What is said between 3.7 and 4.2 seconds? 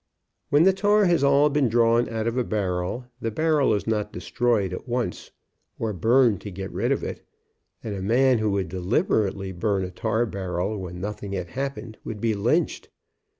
is not